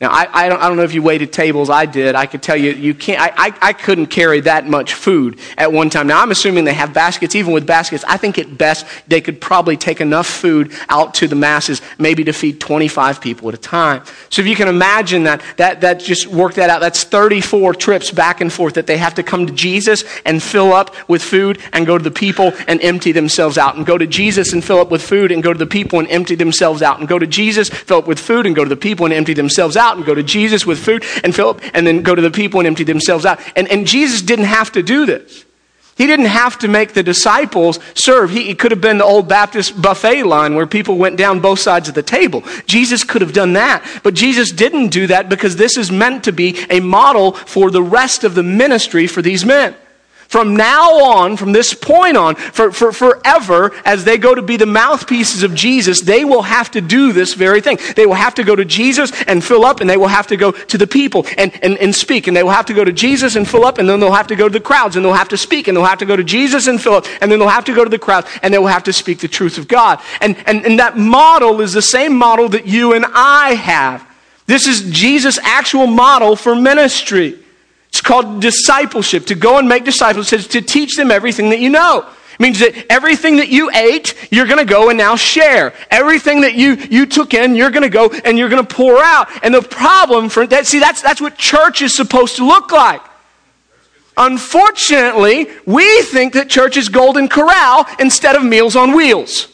[0.00, 1.70] Now, I, I, don't, I don't know if you waited tables.
[1.70, 2.16] I did.
[2.16, 5.72] I could tell you, you can't, I, I, I couldn't carry that much food at
[5.72, 6.08] one time.
[6.08, 7.36] Now, I'm assuming they have baskets.
[7.36, 11.28] Even with baskets, I think at best they could probably take enough food out to
[11.28, 14.02] the masses, maybe to feed 25 people at a time.
[14.30, 16.80] So if you can imagine that, that, that just work that out.
[16.80, 20.72] That's 34 trips back and forth that they have to come to Jesus and fill
[20.72, 23.76] up with food and go to the people and empty themselves out.
[23.76, 26.08] And go to Jesus and fill up with food and go to the people and
[26.10, 26.98] empty themselves out.
[26.98, 29.34] And go to Jesus, fill up with food and go to the people and empty
[29.34, 32.22] themselves out out and go to Jesus with food and up and then go to
[32.22, 33.40] the people and empty themselves out.
[33.56, 35.44] And, and Jesus didn't have to do this.
[35.96, 38.30] He didn't have to make the disciples serve.
[38.30, 41.60] He, he, could have been the old Baptist buffet line where people went down both
[41.60, 42.42] sides of the table.
[42.66, 44.00] Jesus could have done that.
[44.02, 47.82] But Jesus didn't do that because this is meant to be a model for the
[47.82, 49.76] rest of the ministry for these men.
[50.34, 54.56] From now on, from this point on, for, for forever, as they go to be
[54.56, 57.78] the mouthpieces of Jesus, they will have to do this very thing.
[57.94, 60.36] They will have to go to Jesus and fill up, and they will have to
[60.36, 62.26] go to the people and, and, and speak.
[62.26, 64.26] And they will have to go to Jesus and fill up, and then they'll have
[64.26, 66.16] to go to the crowds, and they'll have to speak, and they'll have to go
[66.16, 68.52] to Jesus and fill up, and then they'll have to go to the crowds, and
[68.52, 70.00] they will have to speak the truth of God.
[70.20, 74.04] And, and, and that model is the same model that you and I have.
[74.46, 77.43] This is Jesus' actual model for ministry.
[77.94, 79.26] It's called discipleship.
[79.26, 82.04] To go and make disciples says to teach them everything that you know.
[82.32, 85.72] It means that everything that you ate, you're going to go and now share.
[85.92, 89.00] Everything that you, you took in, you're going to go and you're going to pour
[89.00, 89.28] out.
[89.44, 93.00] And the problem for that, see, that's, that's what church is supposed to look like.
[94.16, 99.53] Unfortunately, we think that church is Golden Corral instead of Meals on Wheels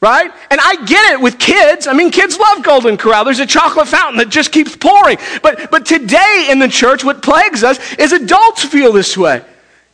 [0.00, 0.30] right?
[0.50, 1.86] And I get it with kids.
[1.86, 3.24] I mean, kids love Golden Corral.
[3.24, 5.18] There's a chocolate fountain that just keeps pouring.
[5.42, 9.44] But, but today in the church, what plagues us is adults feel this way.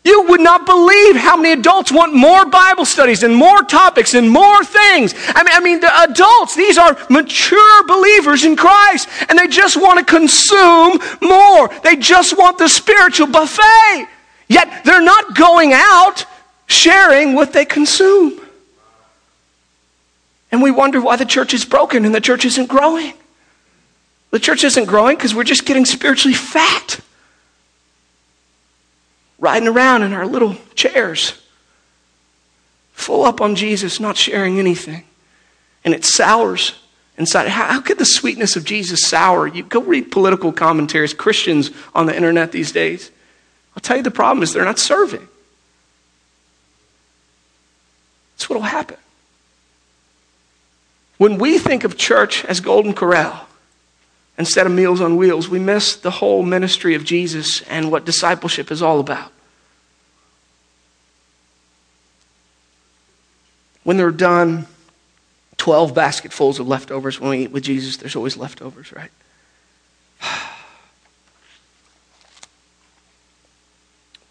[0.05, 4.31] You would not believe how many adults want more Bible studies and more topics and
[4.31, 5.17] more things.
[5.35, 9.77] I mean, I mean, the adults, these are mature believers in Christ, and they just
[9.77, 11.69] want to consume more.
[11.83, 14.07] They just want the spiritual buffet.
[14.47, 16.25] Yet they're not going out
[16.69, 18.46] sharing what they consume.
[20.53, 23.15] And we wonder why the church is broken and the church isn't growing.
[24.31, 27.01] The church isn't growing because we're just getting spiritually fat,
[29.39, 31.35] riding around in our little chairs,
[32.93, 35.05] full up on Jesus, not sharing anything.
[35.85, 36.75] And it sours
[37.17, 37.49] inside.
[37.49, 39.47] How, how could the sweetness of Jesus sour?
[39.47, 43.11] You go read political commentaries, Christians on the internet these days.
[43.77, 45.27] I'll tell you the problem is they're not serving.
[48.35, 48.97] That's what will happen.
[51.19, 53.47] When we think of church as Golden Corral
[54.37, 58.71] instead of Meals on Wheels, we miss the whole ministry of Jesus and what discipleship
[58.71, 59.33] is all about.
[63.83, 64.67] When they're done,
[65.59, 67.19] 12 basketfuls of leftovers.
[67.21, 69.11] When we eat with Jesus, there's always leftovers, right?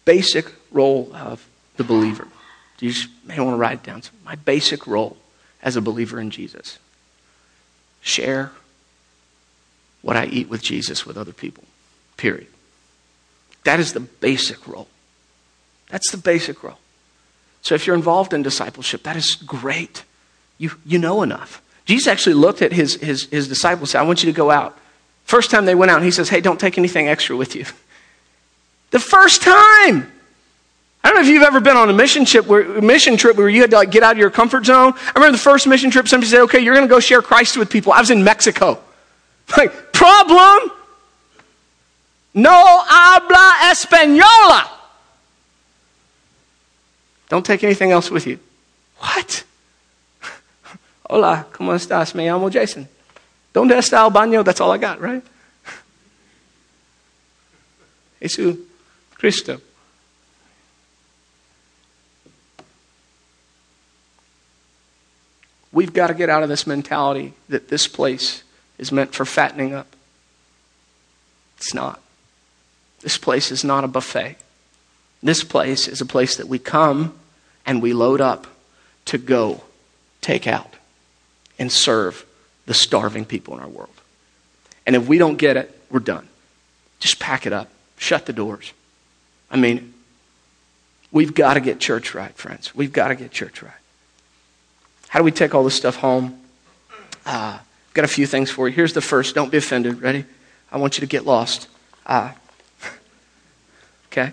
[0.04, 1.44] basic role of
[1.76, 2.28] the believer.
[2.80, 4.02] You just may want to write it down.
[4.24, 5.16] My basic role
[5.62, 6.78] as a believer in Jesus.
[8.00, 8.52] Share
[10.02, 11.64] what I eat with Jesus with other people.
[12.16, 12.48] Period.
[13.64, 14.88] That is the basic role.
[15.88, 16.78] That's the basic role.
[17.62, 20.04] So if you're involved in discipleship, that is great.
[20.58, 21.60] You, you know enough.
[21.84, 24.50] Jesus actually looked at his, his, his disciples and said, I want you to go
[24.50, 24.78] out.
[25.24, 27.64] First time they went out, he says, Hey, don't take anything extra with you.
[28.92, 30.12] The first time.
[31.02, 33.48] I don't know if you've ever been on a mission trip where, mission trip where
[33.48, 34.92] you had to like get out of your comfort zone.
[34.96, 37.56] I remember the first mission trip, somebody said, okay, you're going to go share Christ
[37.56, 37.92] with people.
[37.92, 38.80] I was in Mexico.
[39.56, 40.72] Like, problem?
[42.34, 44.68] No habla española.
[47.28, 48.40] Don't take anything else with you.
[48.98, 49.44] What?
[51.08, 52.14] Hola, ¿cómo estás?
[52.14, 52.88] Me llamo Jason.
[53.54, 54.44] ¿Dónde está el baño?
[54.44, 55.22] That's all I got, right?
[58.20, 58.58] Jesús
[59.14, 59.60] Cristo.
[65.86, 68.42] We've got to get out of this mentality that this place
[68.76, 69.86] is meant for fattening up.
[71.58, 72.02] It's not.
[73.02, 74.34] This place is not a buffet.
[75.22, 77.16] This place is a place that we come
[77.64, 78.48] and we load up
[79.04, 79.62] to go
[80.22, 80.74] take out
[81.56, 82.26] and serve
[82.66, 83.88] the starving people in our world.
[84.88, 86.26] And if we don't get it, we're done.
[86.98, 88.72] Just pack it up, shut the doors.
[89.52, 89.94] I mean,
[91.12, 92.74] we've got to get church right, friends.
[92.74, 93.72] We've got to get church right.
[95.08, 96.38] How do we take all this stuff home?
[97.24, 97.58] Uh,
[97.94, 98.74] got a few things for you.
[98.74, 99.34] Here's the first.
[99.34, 100.02] Don't be offended.
[100.02, 100.24] Ready?
[100.70, 101.68] I want you to get lost.
[102.04, 102.32] Uh,
[104.12, 104.32] okay?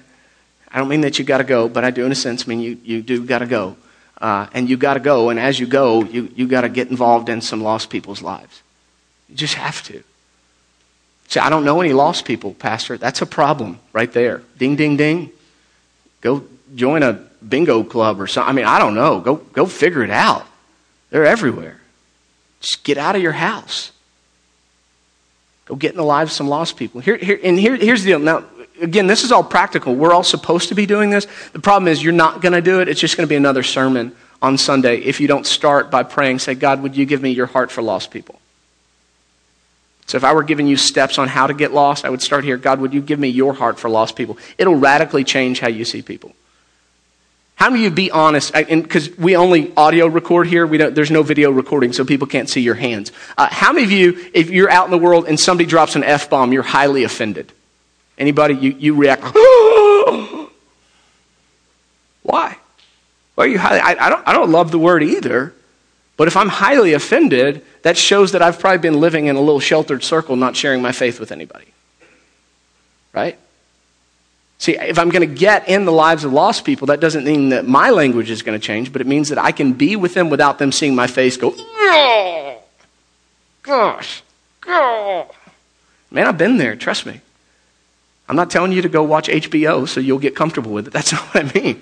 [0.71, 2.59] I don't mean that you got to go, but I do, in a sense, mean
[2.59, 3.77] you, you do got to go.
[4.19, 6.89] Uh, and you got to go, and as you go, you, you got to get
[6.89, 8.61] involved in some lost people's lives.
[9.27, 10.03] You just have to.
[11.27, 12.97] See, I don't know any lost people, Pastor.
[12.97, 14.41] That's a problem right there.
[14.57, 15.31] Ding, ding, ding.
[16.21, 16.43] Go
[16.75, 17.13] join a
[17.47, 18.49] bingo club or something.
[18.49, 19.19] I mean, I don't know.
[19.19, 20.45] Go, go figure it out.
[21.13, 21.79] They're everywhere.
[22.59, 23.91] Just get out of your house.
[25.65, 27.01] Go get in the lives of some lost people.
[27.01, 28.19] Here, here, and here, here's the deal.
[28.19, 28.45] Now,
[28.81, 29.93] again, this is all practical.
[29.93, 31.27] We're all supposed to be doing this.
[31.51, 32.87] The problem is you're not going to do it.
[32.87, 36.39] It's just going to be another sermon on Sunday if you don't start by praying,
[36.39, 38.41] say, God, would you give me your heart for lost people?
[40.07, 42.43] So if I were giving you steps on how to get lost, I would start
[42.43, 42.57] here.
[42.57, 44.39] God, would you give me your heart for lost people?
[44.57, 46.33] It'll radically change how you see people.
[47.55, 48.53] How many of you be honest?
[48.53, 52.49] Because we only audio record here, we don't, there's no video recording, so people can't
[52.49, 53.11] see your hands.
[53.37, 56.03] Uh, how many of you, if you're out in the world and somebody drops an
[56.03, 57.51] f bomb, you're highly offended?
[58.17, 59.23] Anybody, you, you react,
[62.23, 62.57] why?
[63.35, 65.53] Well, you highly, I, I, don't, I don't love the word either,
[66.17, 69.59] but if I'm highly offended, that shows that I've probably been living in a little
[69.59, 71.65] sheltered circle, not sharing my faith with anybody.
[73.13, 73.37] Right?
[74.63, 77.49] See, if I'm going to get in the lives of lost people, that doesn't mean
[77.49, 80.13] that my language is going to change, but it means that I can be with
[80.13, 82.63] them without them seeing my face go, oh,
[83.61, 84.23] gosh,
[84.65, 85.29] oh.
[86.11, 87.19] Man, I've been there, trust me.
[88.29, 90.93] I'm not telling you to go watch HBO so you'll get comfortable with it.
[90.93, 91.81] That's not what I mean.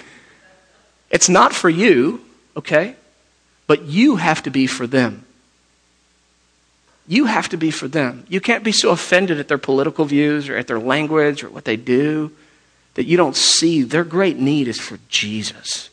[1.12, 2.20] It's not for you,
[2.58, 2.96] okay?
[3.67, 5.24] But you have to be for them.
[7.08, 8.26] You have to be for them.
[8.28, 11.65] You can't be so offended at their political views or at their language or what
[11.65, 12.32] they do
[12.95, 15.89] that you don't see their great need is for Jesus.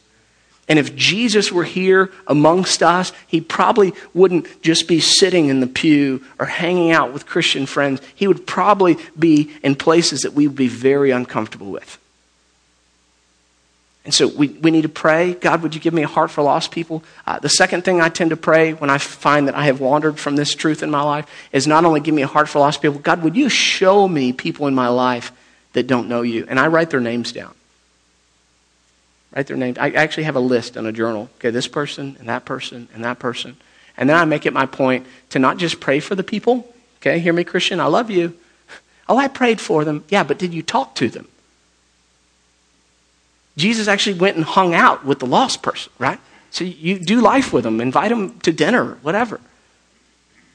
[0.69, 5.67] And if Jesus were here amongst us, he probably wouldn't just be sitting in the
[5.67, 8.03] pew or hanging out with Christian friends.
[8.15, 11.99] He would probably be in places that we would be very uncomfortable with.
[14.05, 16.43] And so we, we need to pray God, would you give me a heart for
[16.43, 17.03] lost people?
[17.27, 20.19] Uh, the second thing I tend to pray when I find that I have wandered
[20.19, 22.83] from this truth in my life is not only give me a heart for lost
[22.83, 25.33] people, God, would you show me people in my life
[25.73, 26.47] that don't know you?
[26.49, 27.55] And I write their names down.
[29.35, 29.79] Write their names.
[29.79, 31.29] I actually have a list in a journal.
[31.37, 33.57] Okay, this person and that person and that person.
[33.97, 36.73] And then I make it my point to not just pray for the people.
[37.01, 38.35] Okay, hear me, Christian, I love you.
[39.11, 40.05] Oh, I prayed for them.
[40.11, 41.29] Yeah, but did you talk to them?
[43.57, 46.21] Jesus actually went and hung out with the lost person, right?
[46.51, 49.41] So you do life with them, invite them to dinner, whatever.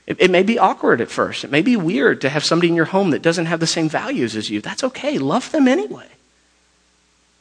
[0.05, 1.43] It, it, may be awkward at first.
[1.43, 3.87] It may be weird to have somebody in your home that doesn't have the same
[3.87, 4.59] values as you.
[4.59, 5.17] That's okay.
[5.17, 6.07] Love them anyway.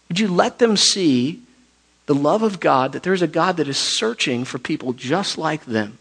[0.09, 1.43] Would you let them see
[2.07, 5.65] the love of God, that there's a God that is searching for people just like
[5.65, 5.99] them?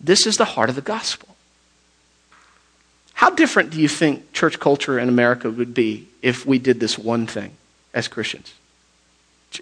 [0.00, 1.28] This is the heart of the gospel.
[3.14, 6.98] How different do you think church culture in America would be if we did this
[6.98, 7.52] one thing
[7.92, 8.54] as Christians?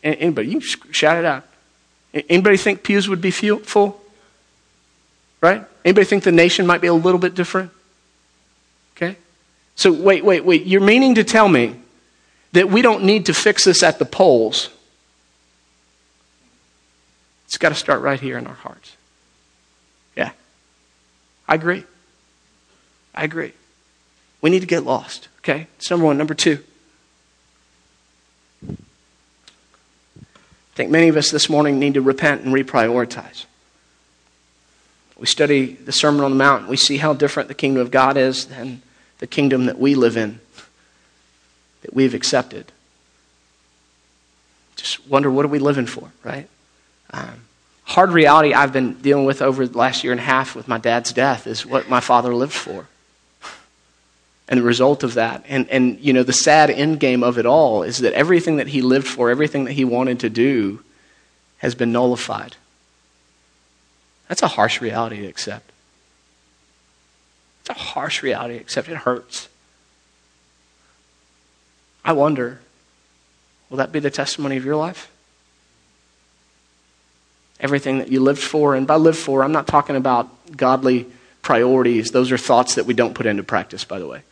[0.03, 1.45] Anybody, you shout it out.
[2.13, 4.01] Anybody think pews would be full?
[5.40, 5.64] Right?
[5.85, 7.70] Anybody think the nation might be a little bit different?
[8.96, 9.16] Okay?
[9.77, 10.66] So wait, wait, wait.
[10.66, 11.77] You're meaning to tell me
[12.53, 14.70] that we don't need to fix this at the polls.
[17.46, 18.97] It's got to start right here in our hearts.
[20.16, 20.32] Yeah.
[21.47, 21.84] I agree.
[23.14, 23.53] I agree.
[24.41, 25.28] We need to get lost.
[25.39, 25.66] Okay?
[25.78, 26.18] It's number one.
[26.18, 26.62] Number two.
[28.68, 28.74] I
[30.74, 33.47] think many of us this morning need to repent and reprioritize.
[35.19, 38.16] We study the Sermon on the Mount, we see how different the kingdom of God
[38.16, 38.83] is than
[39.19, 40.41] the kingdom that we live in,
[41.83, 42.71] that we've accepted.
[44.77, 46.49] just wonder what are we living for, right?
[47.11, 47.43] Um,
[47.83, 50.79] hard reality I've been dealing with over the last year and a half with my
[50.79, 52.87] dad's death is what my father lived for.
[54.49, 57.45] And the result of that, and, and you know, the sad end game of it
[57.45, 60.83] all is that everything that he lived for, everything that he wanted to do,
[61.59, 62.57] has been nullified.
[64.29, 65.70] That's a harsh reality to accept.
[67.62, 68.89] It's a harsh reality to accept.
[68.89, 69.49] It hurts.
[72.05, 72.61] I wonder
[73.68, 75.11] will that be the testimony of your life?
[77.61, 81.07] Everything that you lived for, and by live for, I'm not talking about godly
[81.43, 82.11] priorities.
[82.11, 84.22] Those are thoughts that we don't put into practice, by the way.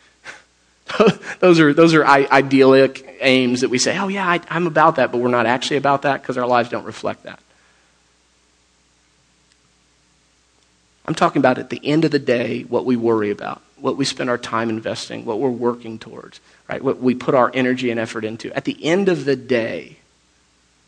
[1.39, 5.11] those are, those are idyllic aims that we say, oh, yeah, I, I'm about that,
[5.11, 7.39] but we're not actually about that because our lives don't reflect that.
[11.07, 14.03] I'm talking about at the end of the day what we worry about, what we
[14.03, 16.83] spend our time investing, what we're working towards, right?
[16.83, 18.53] What we put our energy and effort into.
[18.53, 19.97] At the end of the day,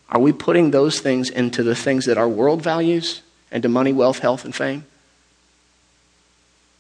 [0.10, 4.20] are we putting those things into the things that our world values, into money, wealth,
[4.20, 4.86] health, and fame?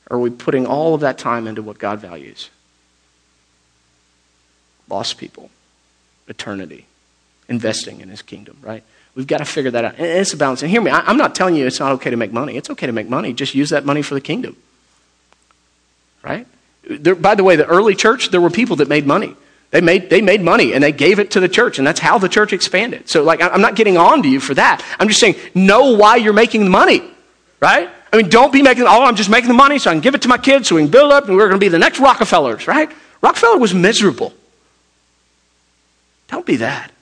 [0.10, 2.50] Or are we putting all of that time into what God values?
[4.90, 5.50] Lost people,
[6.28, 6.88] eternity,
[7.48, 8.84] investing in his kingdom, right?
[9.20, 9.96] We've got to figure that out.
[9.98, 10.62] And it's a balance.
[10.62, 12.56] And hear me, I'm not telling you it's not okay to make money.
[12.56, 13.34] It's okay to make money.
[13.34, 14.56] Just use that money for the kingdom.
[16.24, 16.48] Right?
[16.90, 19.36] There, by the way, the early church, there were people that made money.
[19.72, 22.18] They made, they made money and they gave it to the church, and that's how
[22.18, 23.10] the church expanded.
[23.10, 24.86] So, like, I'm not getting on to you for that.
[25.02, 27.04] I'm just saying, know why you're making the money,
[27.60, 27.90] right?
[28.14, 30.16] I mean, don't be making, oh, I'm just making the money so I can give
[30.16, 31.78] it to my kids so we can build up and we're going to be the
[31.78, 32.90] next Rockefellers, right?
[33.22, 34.32] Rockefeller was miserable.
[36.30, 36.94] Don't be that.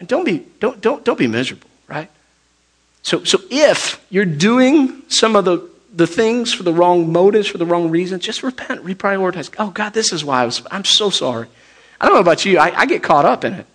[0.00, 2.10] And don't be, don't, don't, don't be miserable, right?
[3.02, 7.58] So, so if you're doing some of the, the things for the wrong motives, for
[7.58, 9.54] the wrong reasons, just repent, reprioritize.
[9.58, 11.48] Oh, God, this is why I was, I'm so sorry.
[12.00, 13.66] I don't know about you, I, I get caught up in it.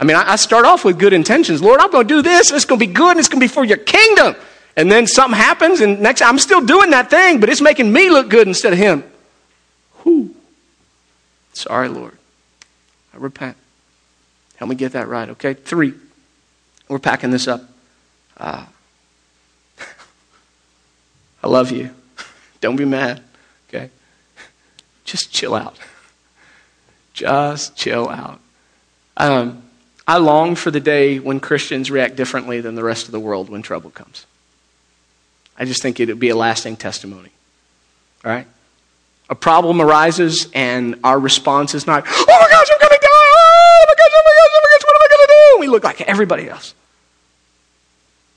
[0.00, 1.60] I mean, I, I start off with good intentions.
[1.60, 3.44] Lord, I'm going to do this, it's going to be good, and it's going to
[3.44, 4.36] be for your kingdom.
[4.76, 8.10] And then something happens, and next I'm still doing that thing, but it's making me
[8.10, 9.02] look good instead of him.
[10.04, 10.36] Whew.
[11.52, 12.16] Sorry, Lord.
[13.12, 13.56] I repent.
[14.58, 15.54] Help me get that right, okay?
[15.54, 15.94] Three.
[16.88, 17.62] We're packing this up.
[18.36, 18.64] Uh,
[21.42, 21.90] I love you.
[22.60, 23.22] Don't be mad,
[23.68, 23.90] okay?
[25.04, 25.78] Just chill out.
[27.12, 28.40] Just chill out.
[29.16, 29.62] Um,
[30.06, 33.48] I long for the day when Christians react differently than the rest of the world
[33.50, 34.26] when trouble comes.
[35.58, 37.30] I just think it would be a lasting testimony.
[38.24, 38.46] All right?
[39.28, 43.08] A problem arises, and our response is not, oh my gosh, I'm going to die!
[43.10, 45.08] Oh my gosh, oh my gosh, oh my gosh, what am
[45.62, 45.70] I going to do?
[45.70, 46.74] We look like everybody else.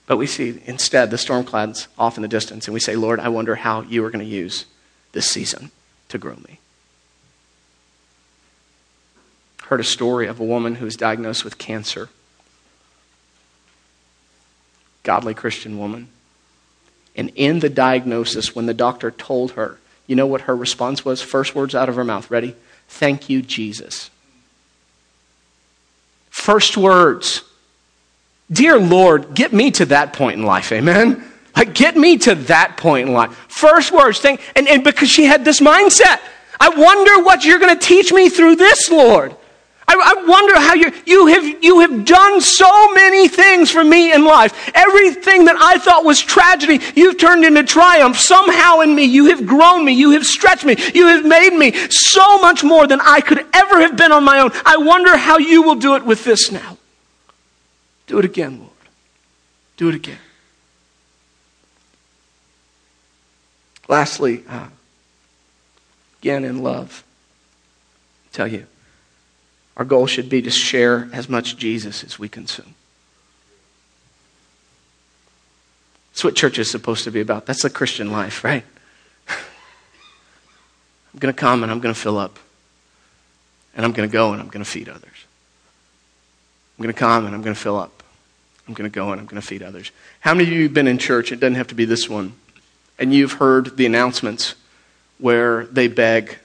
[0.08, 3.20] But we see instead the storm clouds off in the distance, and we say, Lord,
[3.20, 4.66] I wonder how you are going to use
[5.14, 5.72] this season
[6.10, 6.60] to grow me.
[9.64, 12.10] Heard a story of a woman who was diagnosed with cancer.
[15.04, 16.10] Godly Christian woman.
[17.16, 21.22] And in the diagnosis, when the doctor told her, you know what her response was?
[21.22, 22.30] First words out of her mouth.
[22.30, 22.56] Ready?
[22.90, 24.10] Thank you, Jesus.
[26.42, 27.44] First words.
[28.52, 31.24] Dear Lord, get me to that point in life, amen?
[31.56, 33.32] Like, get me to that point in life.
[33.48, 36.20] First words, thank, and, and because she had this mindset,
[36.60, 39.36] I wonder what you're going to teach me through this, Lord.
[39.92, 44.14] I, I wonder how you you have you have done so many things for me
[44.14, 44.72] in life.
[44.74, 48.18] Everything that I thought was tragedy, you've turned into triumph.
[48.18, 51.74] Somehow in me, you have grown me, you have stretched me, you have made me
[51.90, 54.52] so much more than I could ever have been on my own.
[54.66, 56.78] I wonder how you will do it with this now.
[58.08, 58.72] Do it again, Lord.
[59.78, 60.20] Do it again.
[63.88, 64.68] Lastly, uh,
[66.22, 67.04] again in love,
[68.26, 68.68] I tell you,
[69.82, 72.76] our goal should be to share as much Jesus as we consume.
[76.12, 77.48] That's what church is supposed to be about.
[77.48, 78.64] That's the Christian life, right?
[79.28, 79.36] I'm
[81.18, 82.38] going to come and I'm going to fill up.
[83.76, 85.26] And I'm going to go and I'm going to feed others.
[86.78, 88.04] I'm going to come and I'm going to fill up.
[88.68, 89.90] I'm going to go and I'm going to feed others.
[90.20, 91.32] How many of you have been in church?
[91.32, 92.34] It doesn't have to be this one.
[93.00, 94.54] And you've heard the announcements
[95.18, 96.38] where they beg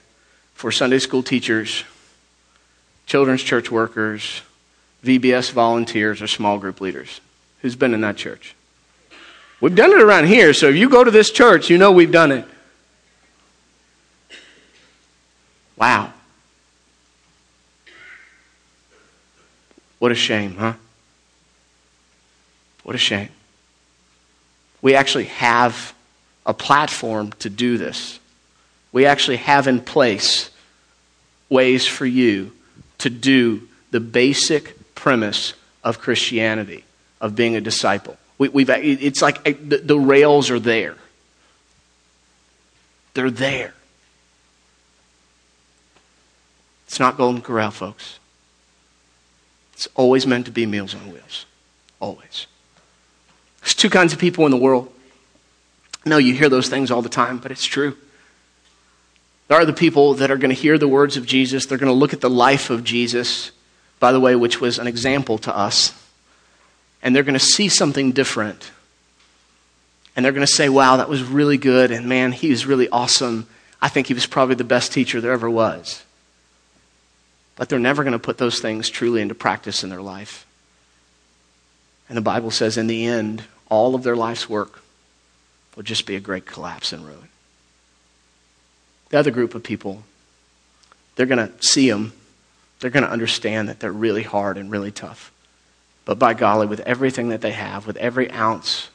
[0.55, 1.83] for Sunday school teachers
[3.07, 4.41] children's church workers,
[5.03, 7.19] VBS volunteers, or small group leaders.
[7.61, 8.53] Who's been in that church?
[9.59, 12.11] We've done it around here, so if you go to this church, you know we've
[12.11, 12.45] done it.
[15.75, 16.13] Wow.
[19.97, 20.73] What a shame, huh?
[22.83, 23.29] What a shame.
[24.81, 25.93] We actually have
[26.45, 28.19] a platform to do this.
[28.91, 30.51] We actually have in place
[31.49, 32.51] ways for you
[32.99, 36.83] to do the basic premise of Christianity,
[37.21, 38.17] of being a disciple.
[38.37, 40.95] We, have it's like the, the rails are there.
[43.13, 43.73] They're there.
[46.87, 48.19] It's not Golden Corral, folks.
[49.73, 51.45] It's always meant to be Meals on Wheels.
[51.99, 52.47] Always.
[53.61, 54.91] There's two kinds of people in the world.
[56.05, 57.97] No, you hear those things all the time, but it's true.
[59.47, 61.65] There are the people that are going to hear the words of Jesus.
[61.65, 63.51] They're going to look at the life of Jesus,
[63.99, 65.93] by the way, which was an example to us.
[67.01, 68.71] And they're going to see something different.
[70.15, 71.91] And they're going to say, wow, that was really good.
[71.91, 73.47] And man, he was really awesome.
[73.81, 76.03] I think he was probably the best teacher there ever was.
[77.55, 80.45] But they're never going to put those things truly into practice in their life.
[82.09, 84.81] And the Bible says, in the end, all of their life's work
[85.75, 87.29] will just be a great collapse and ruin.
[89.09, 90.03] The other group of people,
[91.15, 92.13] they're going to see them.
[92.79, 95.31] They're going to understand that they're really hard and really tough.
[96.05, 98.89] But by golly, with everything that they have, with every ounce,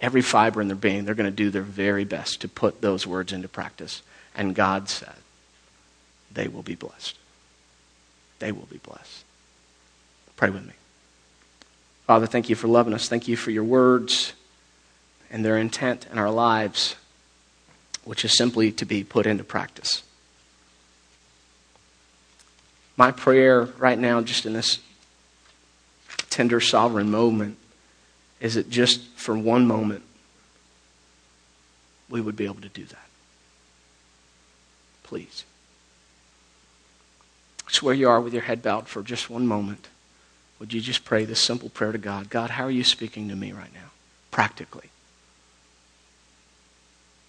[0.00, 3.06] every fiber in their being, they're going to do their very best to put those
[3.06, 4.02] words into practice.
[4.34, 5.14] And God said,
[6.32, 7.16] they will be blessed.
[8.38, 9.24] They will be blessed.
[10.36, 10.74] Pray with me.
[12.06, 13.08] Father, thank you for loving us.
[13.08, 14.32] Thank you for your words
[15.30, 16.96] and their intent in our lives
[18.08, 20.02] which is simply to be put into practice.
[22.96, 24.78] My prayer right now, just in this
[26.30, 27.58] tender, sovereign moment,
[28.40, 30.04] is that just for one moment,
[32.08, 33.08] we would be able to do that.
[35.02, 35.44] Please.
[37.66, 39.86] Just where you are with your head bowed for just one moment,
[40.58, 42.30] would you just pray this simple prayer to God?
[42.30, 43.90] God, how are you speaking to me right now?
[44.30, 44.88] Practically.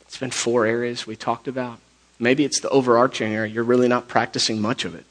[0.10, 1.78] It's been four areas we talked about.
[2.18, 3.54] Maybe it's the overarching area.
[3.54, 5.06] You're really not practicing much of it.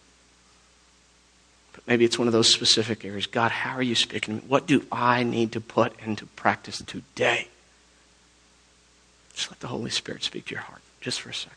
[1.73, 3.29] But maybe it's one of those specific areas.
[3.29, 4.49] God, how are you speaking to me?
[4.49, 7.47] What do I need to put into practice today?
[9.35, 11.57] Just let the Holy Spirit speak to your heart just for a second.